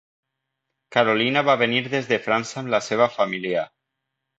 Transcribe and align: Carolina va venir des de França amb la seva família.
Carolina 0.95 1.45
va 1.51 1.57
venir 1.65 1.85
des 1.95 2.11
de 2.15 2.21
França 2.27 2.61
amb 2.67 2.77
la 2.79 2.85
seva 2.91 3.13
família. 3.23 3.69